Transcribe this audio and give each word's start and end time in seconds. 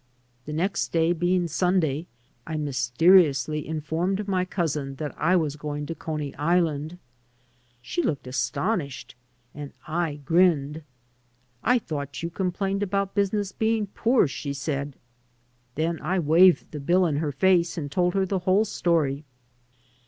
The 0.45 0.53
next 0.53 0.91
day 0.91 1.13
being 1.13 1.47
Sunday, 1.47 2.07
I 2.47 2.57
mysteriously 2.57 3.67
informed 3.67 4.27
my 4.27 4.45
cousin 4.45 4.95
that 4.95 5.13
I 5.15 5.35
was 5.35 5.57
gomg 5.57 5.85
to 5.85 5.93
Coney 5.93 6.33
Island. 6.37 6.97
She 7.83 8.01
looked 8.01 8.25
astonished 8.25 9.13
and 9.53 9.73
I 9.87 10.15
grinned. 10.15 10.81
"I 11.61 11.77
thought 11.77 12.23
you 12.23 12.31
complained 12.31 12.81
about 12.81 13.13
business 13.13 13.51
being 13.51 13.85
poor," 13.85 14.27
she 14.27 14.49
asked. 14.49 14.95
Then 15.75 16.01
I 16.01 16.17
waved 16.17 16.71
the 16.71 16.79
bill 16.79 17.05
in 17.05 17.17
her 17.17 17.31
face 17.31 17.77
and 17.77 17.91
told 17.91 18.15
her 18.15 18.25
the 18.25 18.39
whole 18.39 18.65
story. 18.65 19.23